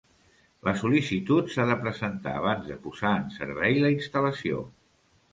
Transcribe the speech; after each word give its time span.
La 0.67 0.71
sol·licitud 0.83 1.51
s'ha 1.55 1.65
de 1.71 1.75
presentar 1.83 2.33
abans 2.39 2.65
de 2.69 2.77
posar 2.85 3.11
en 3.19 3.27
servei 3.35 3.77
la 3.83 3.93
instal·lació. 3.97 4.63